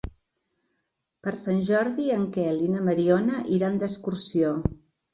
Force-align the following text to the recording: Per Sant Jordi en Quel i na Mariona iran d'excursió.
Per 1.27 1.33
Sant 1.43 1.61
Jordi 1.69 2.09
en 2.17 2.25
Quel 2.39 2.65
i 2.65 2.73
na 2.75 2.83
Mariona 2.91 3.47
iran 3.61 3.83
d'excursió. 3.85 4.61